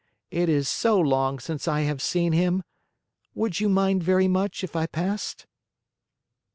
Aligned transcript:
It 0.31 0.49
is 0.49 0.67
so 0.67 0.99
long 0.99 1.37
since 1.37 1.67
I 1.67 1.81
have 1.81 2.01
seen 2.01 2.33
him! 2.33 2.63
Would 3.35 3.59
you 3.59 3.69
mind 3.69 4.01
very 4.01 4.27
much 4.27 4.63
if 4.63 4.75
I 4.75 4.87
passed?" 4.87 5.45